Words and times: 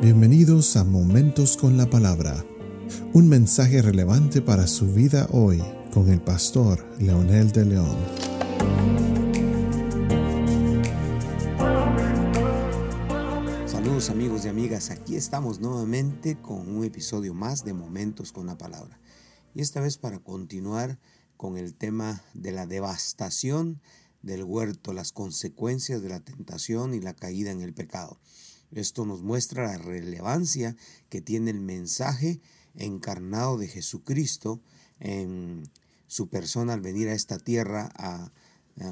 Bienvenidos 0.00 0.76
a 0.76 0.84
Momentos 0.84 1.56
con 1.56 1.76
la 1.76 1.90
Palabra, 1.90 2.44
un 3.14 3.28
mensaje 3.28 3.82
relevante 3.82 4.40
para 4.40 4.68
su 4.68 4.86
vida 4.92 5.26
hoy 5.32 5.60
con 5.92 6.08
el 6.08 6.20
pastor 6.20 6.86
Leonel 7.00 7.50
de 7.50 7.64
León. 7.64 7.96
Saludos 13.66 14.10
amigos 14.10 14.44
y 14.44 14.48
amigas, 14.48 14.90
aquí 14.90 15.16
estamos 15.16 15.58
nuevamente 15.58 16.40
con 16.40 16.76
un 16.76 16.84
episodio 16.84 17.34
más 17.34 17.64
de 17.64 17.72
Momentos 17.72 18.30
con 18.30 18.46
la 18.46 18.56
Palabra. 18.56 19.00
Y 19.52 19.62
esta 19.62 19.80
vez 19.80 19.98
para 19.98 20.20
continuar 20.20 21.00
con 21.36 21.58
el 21.58 21.74
tema 21.74 22.22
de 22.34 22.52
la 22.52 22.66
devastación 22.66 23.80
del 24.22 24.44
huerto, 24.44 24.92
las 24.92 25.10
consecuencias 25.10 26.02
de 26.02 26.08
la 26.08 26.20
tentación 26.20 26.94
y 26.94 27.00
la 27.00 27.14
caída 27.14 27.50
en 27.50 27.62
el 27.62 27.74
pecado. 27.74 28.20
Esto 28.72 29.06
nos 29.06 29.22
muestra 29.22 29.66
la 29.66 29.78
relevancia 29.78 30.76
que 31.08 31.20
tiene 31.20 31.50
el 31.50 31.60
mensaje 31.60 32.40
encarnado 32.74 33.58
de 33.58 33.68
Jesucristo 33.68 34.60
en 35.00 35.68
su 36.06 36.28
persona 36.28 36.74
al 36.74 36.80
venir 36.80 37.08
a 37.08 37.14
esta 37.14 37.38
tierra 37.38 37.90
a, 37.96 38.30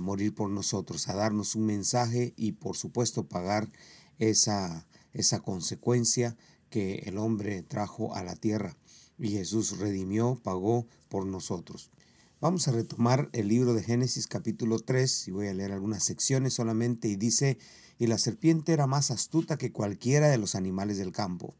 morir 0.00 0.34
por 0.34 0.50
nosotros, 0.50 1.08
a 1.08 1.14
darnos 1.14 1.54
un 1.54 1.64
mensaje 1.64 2.34
y 2.36 2.52
por 2.52 2.76
supuesto 2.76 3.28
pagar 3.28 3.70
esa, 4.18 4.84
esa 5.12 5.38
consecuencia 5.38 6.36
que 6.70 7.04
el 7.06 7.18
hombre 7.18 7.62
trajo 7.62 8.12
a 8.16 8.24
la 8.24 8.34
tierra. 8.34 8.76
Y 9.16 9.28
Jesús 9.30 9.78
redimió, 9.78 10.40
pagó 10.42 10.86
por 11.08 11.24
nosotros. 11.24 11.90
Vamos 12.38 12.68
a 12.68 12.72
retomar 12.72 13.30
el 13.32 13.48
libro 13.48 13.72
de 13.72 13.82
Génesis 13.82 14.26
capítulo 14.26 14.78
3 14.78 15.28
y 15.28 15.30
voy 15.30 15.46
a 15.46 15.54
leer 15.54 15.72
algunas 15.72 16.04
secciones 16.04 16.52
solamente 16.52 17.08
y 17.08 17.16
dice, 17.16 17.56
y 17.98 18.08
la 18.08 18.18
serpiente 18.18 18.74
era 18.74 18.86
más 18.86 19.10
astuta 19.10 19.56
que 19.56 19.72
cualquiera 19.72 20.28
de 20.28 20.36
los 20.36 20.54
animales 20.54 20.98
del 20.98 21.12
campo. 21.12 21.54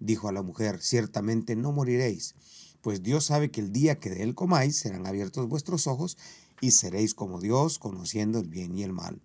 Dijo 0.00 0.26
a 0.26 0.32
la 0.32 0.42
mujer, 0.42 0.82
ciertamente 0.82 1.54
no 1.54 1.70
moriréis, 1.70 2.34
pues 2.80 3.04
Dios 3.04 3.26
sabe 3.26 3.52
que 3.52 3.60
el 3.60 3.72
día 3.72 4.00
que 4.00 4.10
de 4.10 4.24
él 4.24 4.34
comáis 4.34 4.76
serán 4.76 5.06
abiertos 5.06 5.46
vuestros 5.46 5.86
ojos 5.86 6.18
y 6.60 6.72
seréis 6.72 7.14
como 7.14 7.40
Dios, 7.40 7.78
conociendo 7.78 8.40
el 8.40 8.48
bien 8.48 8.76
y 8.76 8.82
el 8.82 8.92
mal. 8.92 9.22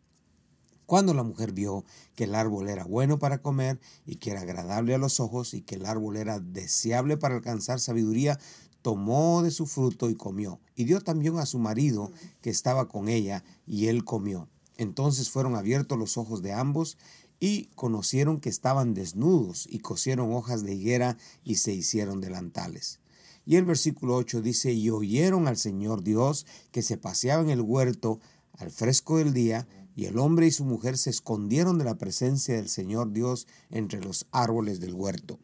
Cuando 0.85 1.15
la 1.15 1.23
mujer 1.23 1.51
vio 1.51 1.83
que 2.15 2.25
el 2.25 2.35
árbol 2.35 2.69
era 2.69 2.83
bueno 2.83 3.17
para 3.17 3.41
comer 3.41 3.79
y 4.05 4.17
que 4.17 4.31
era 4.31 4.41
agradable 4.41 4.93
a 4.93 4.99
los 4.99 5.19
ojos 5.19 5.55
y 5.55 5.61
que 5.61 5.75
el 5.75 5.87
árbol 5.87 6.17
era 6.17 6.39
deseable 6.39 7.17
para 7.17 7.35
alcanzar 7.35 7.79
sabiduría, 7.79 8.37
tomó 8.81 9.43
de 9.43 9.51
su 9.51 9.65
fruto 9.65 10.09
y 10.09 10.15
comió, 10.15 10.59
y 10.75 10.85
dio 10.85 11.01
también 11.01 11.37
a 11.37 11.45
su 11.45 11.59
marido 11.59 12.11
que 12.41 12.49
estaba 12.49 12.87
con 12.87 13.09
ella, 13.09 13.43
y 13.65 13.87
él 13.87 14.03
comió. 14.03 14.47
Entonces 14.77 15.29
fueron 15.29 15.55
abiertos 15.55 15.97
los 15.97 16.17
ojos 16.17 16.41
de 16.41 16.53
ambos 16.53 16.97
y 17.39 17.65
conocieron 17.75 18.39
que 18.39 18.49
estaban 18.49 18.93
desnudos 18.93 19.67
y 19.69 19.79
cosieron 19.79 20.33
hojas 20.33 20.63
de 20.63 20.75
higuera 20.75 21.17
y 21.43 21.55
se 21.55 21.73
hicieron 21.73 22.21
delantales. 22.21 22.99
Y 23.45 23.55
el 23.55 23.65
versículo 23.65 24.15
8 24.15 24.41
dice, 24.41 24.71
y 24.71 24.89
oyeron 24.89 25.47
al 25.47 25.57
Señor 25.57 26.03
Dios 26.03 26.45
que 26.71 26.83
se 26.83 26.97
paseaba 26.97 27.41
en 27.41 27.49
el 27.49 27.61
huerto 27.61 28.19
al 28.53 28.71
fresco 28.71 29.17
del 29.17 29.33
día, 29.33 29.67
y 29.95 30.05
el 30.05 30.19
hombre 30.19 30.47
y 30.47 30.51
su 30.51 30.63
mujer 30.63 30.97
se 30.97 31.09
escondieron 31.09 31.77
de 31.77 31.83
la 31.83 31.97
presencia 31.97 32.55
del 32.55 32.69
Señor 32.69 33.11
Dios 33.11 33.47
entre 33.69 33.99
los 33.99 34.25
árboles 34.31 34.79
del 34.79 34.93
huerto. 34.93 35.39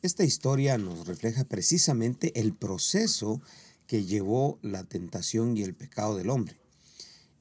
Esta 0.00 0.22
historia 0.22 0.78
nos 0.78 1.08
refleja 1.08 1.42
precisamente 1.42 2.38
el 2.38 2.54
proceso 2.54 3.42
que 3.88 4.04
llevó 4.04 4.60
la 4.62 4.84
tentación 4.84 5.56
y 5.56 5.62
el 5.62 5.74
pecado 5.74 6.16
del 6.16 6.30
hombre. 6.30 6.60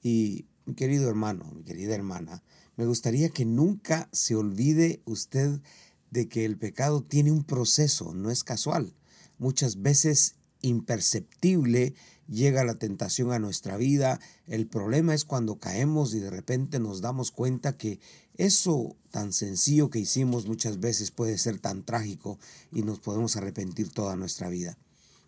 Y 0.02 0.46
mi 0.66 0.74
querido 0.74 1.08
hermano, 1.08 1.52
mi 1.56 1.64
querida 1.64 1.94
hermana, 1.94 2.42
me 2.76 2.88
gustaría 2.88 3.30
que 3.30 3.46
nunca 3.46 4.10
se 4.12 4.36
olvide 4.36 5.02
usted 5.06 5.62
de 6.10 6.28
que 6.30 6.46
el 6.46 6.58
pecado 6.58 7.04
tiene 7.04 7.32
un 7.32 7.44
proceso, 7.44 8.16
no 8.16 8.32
es 8.32 8.44
casual. 8.44 8.96
Muchas 9.38 9.84
veces 9.84 10.36
imperceptible 10.62 11.94
llega 12.28 12.64
la 12.64 12.76
tentación 12.76 13.32
a 13.32 13.40
nuestra 13.40 13.78
vida. 13.78 14.20
El 14.48 14.68
problema 14.68 15.14
es 15.14 15.26
cuando 15.26 15.60
caemos 15.60 16.14
y 16.14 16.20
de 16.20 16.30
repente 16.30 16.80
nos 16.80 17.02
damos 17.02 17.32
cuenta 17.32 17.78
que 17.78 18.00
eso 18.36 18.96
tan 19.12 19.34
sencillo 19.34 19.90
que 19.90 20.00
hicimos 20.00 20.48
muchas 20.48 20.80
veces 20.80 21.12
puede 21.12 21.38
ser 21.38 21.60
tan 21.60 21.84
trágico 21.84 22.38
y 22.72 22.84
nos 22.84 23.00
podemos 23.00 23.36
arrepentir 23.36 23.90
toda 23.90 24.16
nuestra 24.16 24.50
vida. 24.50 24.78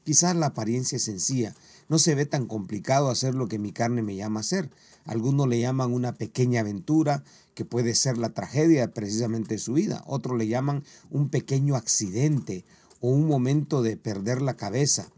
Quizás 0.03 0.35
la 0.35 0.47
apariencia 0.47 0.95
es 0.95 1.03
sencilla, 1.03 1.55
no 1.87 1.99
se 1.99 2.15
ve 2.15 2.25
tan 2.25 2.47
complicado 2.47 3.09
hacer 3.09 3.35
lo 3.35 3.47
que 3.47 3.59
mi 3.59 3.71
carne 3.71 4.01
me 4.01 4.15
llama 4.15 4.39
a 4.39 4.41
hacer. 4.41 4.69
Algunos 5.05 5.47
le 5.47 5.59
llaman 5.59 5.93
una 5.93 6.15
pequeña 6.15 6.61
aventura 6.61 7.23
que 7.53 7.65
puede 7.65 7.95
ser 7.95 8.17
la 8.17 8.29
tragedia 8.29 8.93
precisamente 8.93 9.55
de 9.55 9.59
su 9.59 9.73
vida. 9.73 10.03
Otros 10.05 10.37
le 10.37 10.47
llaman 10.47 10.83
un 11.09 11.29
pequeño 11.29 11.75
accidente 11.75 12.65
o 13.01 13.09
un 13.09 13.27
momento 13.27 13.81
de 13.81 13.97
perder 13.97 14.41
la 14.41 14.55
cabeza. 14.55 15.11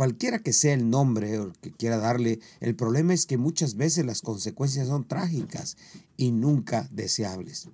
Cualquiera 0.00 0.38
que 0.38 0.54
sea 0.54 0.72
el 0.72 0.88
nombre 0.88 1.38
o 1.38 1.52
que 1.60 1.72
quiera 1.72 1.98
darle, 1.98 2.40
el 2.60 2.74
problema 2.74 3.12
es 3.12 3.26
que 3.26 3.36
muchas 3.36 3.74
veces 3.74 4.06
las 4.06 4.22
consecuencias 4.22 4.88
son 4.88 5.06
trágicas 5.06 5.76
y 6.16 6.30
nunca 6.30 6.88
deseables. 6.90 7.68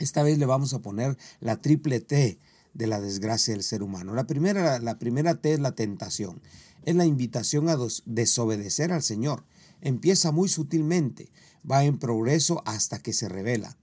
Esta 0.00 0.22
vez 0.22 0.38
le 0.38 0.46
vamos 0.46 0.72
a 0.72 0.78
poner 0.78 1.18
la 1.40 1.60
triple 1.60 2.00
T 2.00 2.38
de 2.72 2.86
la 2.86 3.02
desgracia 3.02 3.52
del 3.52 3.64
ser 3.64 3.82
humano. 3.82 4.14
La 4.14 4.26
primera, 4.26 4.78
la 4.78 4.98
primera 4.98 5.34
T 5.34 5.52
es 5.52 5.60
la 5.60 5.72
tentación 5.72 6.40
es 6.86 6.94
la 6.94 7.04
invitación 7.04 7.68
a 7.68 7.76
desobedecer 8.06 8.92
al 8.92 9.02
Señor. 9.02 9.44
Empieza 9.82 10.32
muy 10.32 10.48
sutilmente, 10.48 11.28
va 11.70 11.84
en 11.84 11.98
progreso 11.98 12.62
hasta 12.64 13.00
que 13.00 13.12
se 13.12 13.28
revela. 13.28 13.76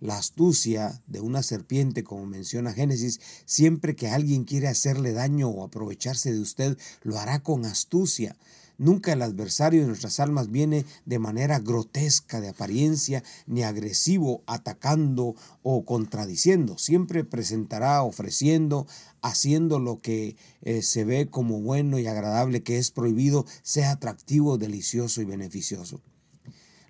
La 0.00 0.16
astucia 0.16 1.02
de 1.08 1.20
una 1.20 1.42
serpiente, 1.42 2.04
como 2.04 2.24
menciona 2.24 2.72
Génesis, 2.72 3.20
siempre 3.46 3.96
que 3.96 4.08
alguien 4.08 4.44
quiere 4.44 4.68
hacerle 4.68 5.12
daño 5.12 5.48
o 5.48 5.64
aprovecharse 5.64 6.32
de 6.32 6.40
usted, 6.40 6.78
lo 7.02 7.18
hará 7.18 7.42
con 7.42 7.64
astucia. 7.64 8.36
Nunca 8.78 9.12
el 9.12 9.22
adversario 9.22 9.80
de 9.80 9.88
nuestras 9.88 10.20
almas 10.20 10.52
viene 10.52 10.84
de 11.04 11.18
manera 11.18 11.58
grotesca 11.58 12.40
de 12.40 12.50
apariencia, 12.50 13.24
ni 13.48 13.64
agresivo, 13.64 14.44
atacando 14.46 15.34
o 15.64 15.84
contradiciendo. 15.84 16.78
Siempre 16.78 17.24
presentará 17.24 18.00
ofreciendo, 18.04 18.86
haciendo 19.20 19.80
lo 19.80 20.00
que 20.00 20.36
eh, 20.62 20.82
se 20.82 21.02
ve 21.02 21.28
como 21.28 21.60
bueno 21.60 21.98
y 21.98 22.06
agradable, 22.06 22.62
que 22.62 22.78
es 22.78 22.92
prohibido, 22.92 23.46
sea 23.64 23.90
atractivo, 23.90 24.58
delicioso 24.58 25.20
y 25.22 25.24
beneficioso. 25.24 26.00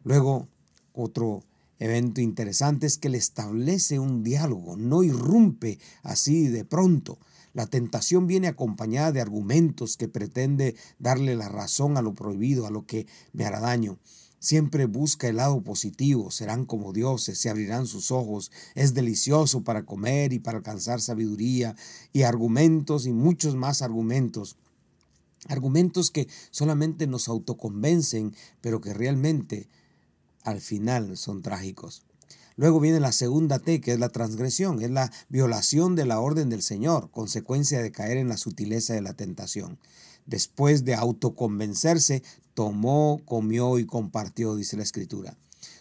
Luego, 0.05 0.47
otro 0.93 1.43
evento 1.79 2.21
interesante 2.21 2.87
es 2.87 2.99
que 2.99 3.09
le 3.09 3.19
establece 3.19 3.99
un 3.99 4.23
diálogo, 4.23 4.77
no 4.77 5.03
irrumpe 5.03 5.79
así 6.03 6.49
de 6.49 6.65
pronto. 6.65 7.19
La 7.55 7.67
tentación 7.67 8.27
viene 8.27 8.49
acompañada 8.49 9.13
de 9.13 9.21
argumentos 9.21 9.97
que 9.97 10.09
pretende 10.09 10.77
darle 10.99 11.35
la 11.35 11.49
razón 11.49 11.97
a 11.97 12.03
lo 12.03 12.15
prohibido, 12.15 12.67
a 12.67 12.71
lo 12.71 12.87
que 12.87 13.07
me 13.33 13.45
hará 13.45 13.61
daño. 13.61 13.99
Siempre 14.41 14.87
busca 14.87 15.29
el 15.29 15.37
lado 15.37 15.63
positivo, 15.63 16.31
serán 16.31 16.65
como 16.65 16.93
dioses, 16.93 17.39
se 17.39 17.51
abrirán 17.51 17.87
sus 17.87 18.13
ojos, 18.13 18.53
es 18.77 18.95
delicioso 18.95 19.65
para 19.65 19.85
comer 19.85 20.33
y 20.33 20.39
para 20.39 20.59
alcanzar 20.59 21.01
sabiduría 21.01 21.75
y 22.13 22.23
argumentos 22.23 23.07
y 23.07 23.13
muchos 23.13 23.57
más 23.57 23.83
argumentos. 23.83 24.57
Argumentos 25.49 26.11
que 26.11 26.29
solamente 26.51 27.07
nos 27.07 27.29
autoconvencen, 27.29 28.35
pero 28.61 28.81
que 28.81 28.95
realmente 28.95 29.69
al 30.49 30.61
final 30.61 31.17
son 31.17 31.43
trágicos. 31.43 32.03
Luego 32.57 32.81
viene 32.81 32.99
la 32.99 33.13
segunda 33.13 33.61
T, 33.61 33.81
que 33.81 33.93
es 33.93 34.01
la 34.01 34.09
transgresión, 34.09 34.83
es 34.83 34.91
la 34.91 35.13
violación 35.29 35.95
de 35.95 36.07
la 36.07 36.19
orden 36.19 36.51
del 36.51 36.63
Señor, 36.63 37.11
consecuencia 37.13 37.81
de 37.81 37.93
caer 37.93 38.17
en 38.17 38.29
la 38.29 38.37
sutileza 38.37 38.95
de 38.95 39.01
la 39.01 39.15
tentación. 39.15 39.79
Después 40.27 40.85
de 40.85 40.95
autoconvencerse, 40.95 42.23
tomó, 42.55 43.23
comió 43.25 43.79
y 43.79 43.87
compartió, 43.87 44.57
dice 44.57 44.77
la 44.77 44.83
Escritura. 44.83 45.37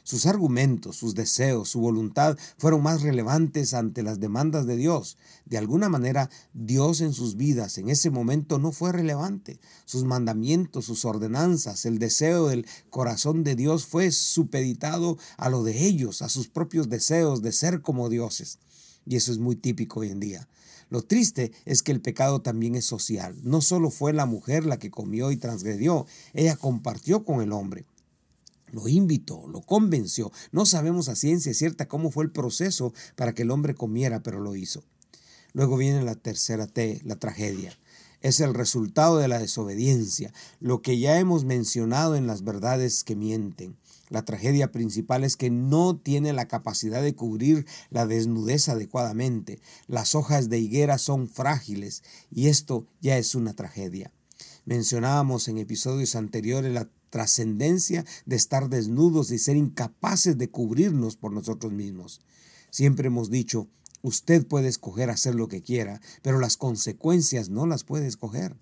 Sus 0.08 0.26
argumentos, 0.26 0.96
sus 0.96 1.16
deseos, 1.16 1.68
su 1.68 1.82
voluntad 1.82 2.38
fueron 2.58 2.82
más 2.82 3.02
relevantes 3.02 3.74
ante 3.74 4.04
las 4.04 4.22
demandas 4.22 4.66
de 4.66 4.78
Dios. 4.78 5.18
De 5.44 5.58
alguna 5.58 5.90
manera, 5.90 6.30
Dios 6.54 7.02
en 7.02 7.12
sus 7.12 7.36
vidas 7.36 7.78
en 7.78 7.90
ese 7.90 8.10
momento 8.10 8.58
no 8.58 8.72
fue 8.72 8.94
relevante. 8.94 9.60
Sus 9.84 10.06
mandamientos, 10.06 10.86
sus 10.86 11.04
ordenanzas, 11.04 11.86
el 11.86 12.00
deseo 12.00 12.48
del 12.48 12.66
corazón 12.90 13.44
de 13.44 13.58
Dios 13.58 13.86
fue 13.86 14.12
supeditado 14.12 15.18
a 15.36 15.50
lo 15.50 15.64
de 15.64 15.86
ellos, 15.86 16.22
a 16.22 16.30
sus 16.30 16.48
propios 16.48 16.88
deseos 16.88 17.42
de 17.42 17.52
ser 17.52 17.82
como 17.82 18.08
dioses. 18.08 18.60
Y 19.06 19.18
eso 19.18 19.34
es 19.34 19.40
muy 19.40 19.58
típico 19.58 20.00
hoy 20.00 20.12
en 20.12 20.22
día. 20.22 20.48
Lo 20.90 21.02
triste 21.02 21.52
es 21.66 21.84
que 21.84 21.92
el 21.92 22.00
pecado 22.00 22.42
también 22.42 22.76
es 22.76 22.86
social. 22.86 23.36
No 23.44 23.60
solo 23.60 23.90
fue 23.90 24.14
la 24.14 24.26
mujer 24.26 24.66
la 24.66 24.80
que 24.80 24.90
comió 24.90 25.34
y 25.34 25.36
transgredió, 25.36 26.06
ella 26.34 26.56
compartió 26.56 27.26
con 27.26 27.42
el 27.42 27.52
hombre 27.52 27.86
lo 28.72 28.88
invitó, 28.88 29.48
lo 29.48 29.62
convenció. 29.62 30.32
No 30.52 30.66
sabemos 30.66 31.10
a 31.10 31.16
ciencia 31.16 31.54
cierta 31.54 31.88
cómo 31.88 32.12
fue 32.12 32.24
el 32.24 32.32
proceso 32.32 32.94
para 33.16 33.34
que 33.34 33.44
el 33.44 33.52
hombre 33.52 33.76
comiera, 33.76 34.24
pero 34.24 34.40
lo 34.40 34.56
hizo. 34.56 34.84
Luego 35.54 35.78
viene 35.78 36.04
la 36.04 36.16
tercera 36.16 36.68
T, 36.68 37.02
la 37.04 37.16
tragedia. 37.16 37.78
Es 38.22 38.40
el 38.40 38.54
resultado 38.54 39.18
de 39.18 39.28
la 39.28 39.40
desobediencia, 39.40 40.34
lo 40.60 40.82
que 40.82 41.00
ya 41.00 41.20
hemos 41.20 41.46
mencionado 41.46 42.16
en 42.16 42.28
las 42.28 42.44
verdades 42.44 43.04
que 43.04 43.16
mienten. 43.16 43.78
La 44.10 44.24
tragedia 44.24 44.72
principal 44.72 45.24
es 45.24 45.36
que 45.36 45.50
no 45.50 45.98
tiene 45.98 46.34
la 46.34 46.48
capacidad 46.48 47.02
de 47.02 47.14
cubrir 47.14 47.66
la 47.90 48.08
desnudez 48.08 48.70
adecuadamente. 48.70 49.60
Las 49.88 50.16
hojas 50.16 50.50
de 50.50 50.60
higuera 50.60 50.98
son 50.98 51.28
frágiles 51.28 52.04
y 52.32 52.48
esto 52.48 52.88
ya 53.02 53.18
es 53.18 53.36
una 53.36 53.54
tragedia. 53.54 54.12
Mencionábamos 54.66 55.48
en 55.48 55.58
episodios 55.58 56.16
anteriores 56.16 56.74
la 56.74 56.90
trascendencia 57.10 58.06
de 58.26 58.36
estar 58.36 58.70
desnudos 58.70 59.32
y 59.32 59.40
ser 59.40 59.56
incapaces 59.56 60.38
de 60.38 60.50
cubrirnos 60.50 61.18
por 61.18 61.32
nosotros 61.32 61.74
mismos. 61.74 62.22
Siempre 62.70 63.08
hemos 63.08 63.30
dicho, 63.30 63.68
usted 64.02 64.46
puede 64.46 64.68
escoger 64.68 65.10
hacer 65.10 65.36
lo 65.36 65.48
que 65.48 65.62
quiera, 65.62 66.02
pero 66.22 66.40
las 66.40 66.58
consecuencias 66.58 67.50
no 67.50 67.66
las 67.66 67.84
puede 67.84 68.08
escoger. 68.08 68.56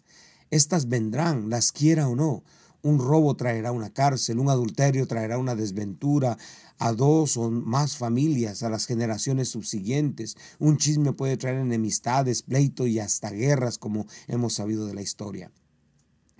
Estas 0.51 0.88
vendrán, 0.88 1.50
las 1.50 1.71
quiera 1.71 2.07
o 2.07 2.15
no. 2.15 2.44
Un 2.81 3.00
robo 3.00 3.36
traerá 3.36 3.71
una 3.71 3.92
cárcel, 3.92 4.38
un 4.38 4.50
adulterio 4.50 5.07
traerá 5.07 5.39
una 5.39 5.56
desventura 5.56 6.38
a 6.77 6.94
dos 6.94 7.36
o 7.36 7.50
más 7.50 7.97
familias, 7.97 8.62
a 8.62 8.69
las 8.69 8.86
generaciones 8.86 9.50
subsiguientes. 9.50 10.38
Un 10.59 10.77
chisme 10.77 11.13
puede 11.13 11.36
traer 11.36 11.57
enemistades, 11.57 12.44
pleito 12.44 12.86
y 12.86 13.00
hasta 13.00 13.31
guerras, 13.31 13.80
como 13.80 14.06
hemos 14.27 14.53
sabido 14.53 14.86
de 14.86 14.94
la 14.94 15.01
historia. 15.01 15.51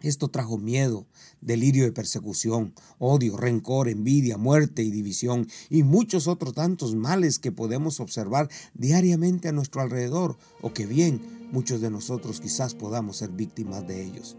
Esto 0.05 0.27
trajo 0.27 0.59
miedo, 0.59 1.07
delirio 1.41 1.83
de 1.83 1.91
persecución, 1.91 2.75
odio, 2.99 3.37
rencor, 3.37 3.89
envidia, 3.89 4.37
muerte 4.37 4.83
y 4.83 4.91
división 4.91 5.47
y 5.67 5.81
muchos 5.81 6.27
otros 6.27 6.53
tantos 6.53 6.93
males 6.93 7.39
que 7.39 7.51
podemos 7.51 7.99
observar 7.99 8.47
diariamente 8.75 9.47
a 9.47 9.51
nuestro 9.51 9.81
alrededor 9.81 10.37
o 10.61 10.73
que 10.73 10.85
bien 10.85 11.49
muchos 11.51 11.81
de 11.81 11.89
nosotros 11.89 12.39
quizás 12.39 12.75
podamos 12.75 13.17
ser 13.17 13.31
víctimas 13.31 13.87
de 13.87 14.03
ellos. 14.03 14.37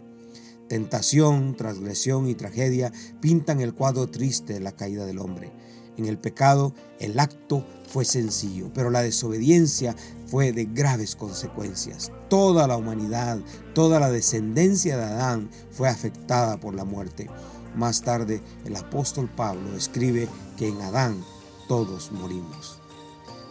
Tentación, 0.68 1.56
transgresión 1.56 2.28
y 2.28 2.36
tragedia 2.36 2.92
pintan 3.20 3.60
el 3.60 3.74
cuadro 3.74 4.08
triste 4.08 4.52
de 4.52 4.60
la 4.60 4.70
caída 4.70 5.04
del 5.04 5.18
hombre. 5.18 5.52
En 5.96 6.06
el 6.06 6.18
pecado 6.18 6.74
el 6.98 7.18
acto 7.18 7.64
fue 7.88 8.04
sencillo, 8.04 8.70
pero 8.74 8.90
la 8.90 9.02
desobediencia 9.02 9.94
fue 10.26 10.52
de 10.52 10.66
graves 10.66 11.16
consecuencias. 11.16 12.12
Toda 12.28 12.66
la 12.66 12.76
humanidad, 12.76 13.38
toda 13.74 14.00
la 14.00 14.10
descendencia 14.10 14.96
de 14.96 15.04
Adán 15.04 15.50
fue 15.70 15.88
afectada 15.88 16.58
por 16.58 16.74
la 16.74 16.84
muerte. 16.84 17.30
Más 17.74 18.02
tarde 18.02 18.42
el 18.64 18.76
apóstol 18.76 19.30
Pablo 19.34 19.76
escribe 19.76 20.28
que 20.56 20.68
en 20.68 20.80
Adán 20.82 21.24
todos 21.68 22.12
morimos. 22.12 22.78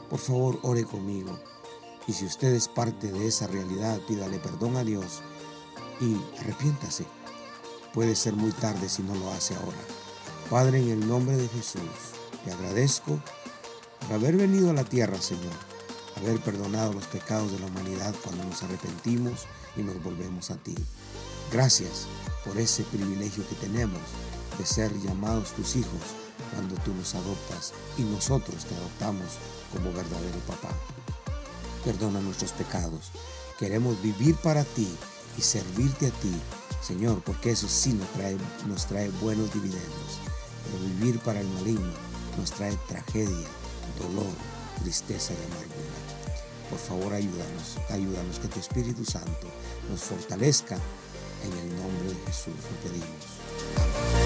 Por 0.09 0.19
favor, 0.19 0.59
ore 0.63 0.83
conmigo. 0.83 1.39
Y 2.07 2.13
si 2.13 2.25
usted 2.25 2.53
es 2.53 2.67
parte 2.67 3.11
de 3.11 3.27
esa 3.27 3.47
realidad, 3.47 3.99
pídale 4.07 4.37
perdón 4.39 4.77
a 4.77 4.83
Dios 4.83 5.21
y 5.99 6.17
arrepiéntase. 6.39 7.05
Puede 7.93 8.15
ser 8.15 8.33
muy 8.33 8.51
tarde 8.51 8.89
si 8.89 9.01
no 9.01 9.15
lo 9.15 9.31
hace 9.31 9.55
ahora. 9.55 9.77
Padre, 10.49 10.79
en 10.79 10.89
el 10.89 11.07
nombre 11.07 11.35
de 11.37 11.47
Jesús, 11.47 11.81
te 12.45 12.51
agradezco 12.51 13.19
por 13.99 14.13
haber 14.13 14.37
venido 14.37 14.69
a 14.69 14.73
la 14.73 14.83
tierra, 14.83 15.19
Señor, 15.19 15.51
haber 16.15 16.39
perdonado 16.41 16.93
los 16.93 17.07
pecados 17.07 17.51
de 17.51 17.59
la 17.59 17.65
humanidad 17.65 18.13
cuando 18.23 18.43
nos 18.45 18.61
arrepentimos 18.61 19.47
y 19.75 19.81
nos 19.81 20.01
volvemos 20.03 20.51
a 20.51 20.55
ti. 20.55 20.75
Gracias 21.51 22.05
por 22.45 22.57
ese 22.57 22.83
privilegio 22.83 23.47
que 23.49 23.55
tenemos 23.55 23.99
de 24.59 24.65
ser 24.65 24.93
llamados 25.01 25.53
tus 25.53 25.75
hijos 25.75 26.01
cuando 26.53 26.75
tú 26.83 26.93
nos 26.93 27.15
adoptas 27.15 27.73
y 27.97 28.03
nosotros 28.03 28.65
te 28.65 28.75
adoptamos 28.75 29.25
como 29.73 29.91
verdadero 29.91 30.37
papá. 30.47 30.69
Perdona 31.83 32.21
nuestros 32.21 32.51
pecados. 32.51 33.11
Queremos 33.57 33.99
vivir 34.03 34.35
para 34.35 34.63
ti 34.63 34.87
y 35.37 35.41
servirte 35.41 36.07
a 36.07 36.11
ti, 36.11 36.33
Señor, 36.81 37.21
porque 37.23 37.51
eso 37.51 37.67
sí 37.67 37.93
nos 37.93 38.07
trae, 38.09 38.37
nos 38.67 38.85
trae 38.85 39.09
buenos 39.21 39.51
dividendos. 39.51 40.19
Pero 40.63 40.83
vivir 40.83 41.19
para 41.19 41.41
el 41.41 41.47
maligno 41.47 42.14
nos 42.37 42.51
trae 42.51 42.77
tragedia, 42.87 43.47
dolor, 43.99 44.33
tristeza 44.81 45.33
y 45.33 45.37
amargura. 45.51 45.95
Por 46.69 46.79
favor, 46.79 47.13
ayúdanos, 47.13 47.77
ayúdanos 47.89 48.39
que 48.39 48.47
tu 48.47 48.59
Espíritu 48.59 49.05
Santo 49.05 49.47
nos 49.89 50.01
fortalezca. 50.01 50.77
En 51.43 51.51
el 51.51 51.75
nombre 51.75 52.09
de 52.09 52.15
Jesús 52.25 52.55
lo 52.55 52.89
pedimos. 52.89 54.24